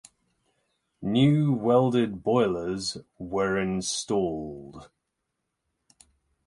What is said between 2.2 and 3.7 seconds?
boilers were